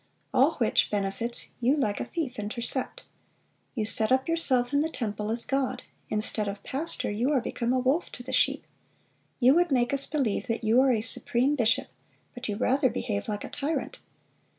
[0.33, 3.03] all which benefits you like a thief intercept.
[3.75, 7.71] You set up yourself in the temple as God; instead of pastor, you are become
[7.71, 8.65] a wolf to the sheep;...
[9.39, 11.85] you would make us believe you are a supreme bishop,
[12.33, 13.99] but you rather behave like a tyrant....